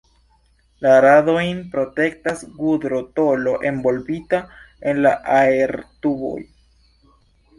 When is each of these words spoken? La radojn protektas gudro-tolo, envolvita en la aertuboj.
La 0.85 0.93
radojn 1.05 1.57
protektas 1.73 2.39
gudro-tolo, 2.61 3.53
envolvita 3.71 4.39
en 4.93 5.03
la 5.07 5.11
aertuboj. 5.35 6.39